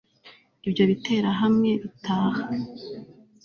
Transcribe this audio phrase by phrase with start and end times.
[0.67, 2.41] ibyo biterahamwe bitaha